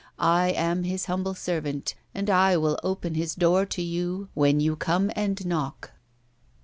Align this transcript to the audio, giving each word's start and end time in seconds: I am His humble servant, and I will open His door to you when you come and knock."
I 0.17 0.47
am 0.53 0.83
His 0.83 1.05
humble 1.05 1.35
servant, 1.35 1.93
and 2.15 2.27
I 2.27 2.57
will 2.57 2.79
open 2.83 3.13
His 3.13 3.35
door 3.35 3.67
to 3.67 3.83
you 3.83 4.29
when 4.33 4.59
you 4.59 4.75
come 4.75 5.11
and 5.15 5.45
knock." 5.45 5.91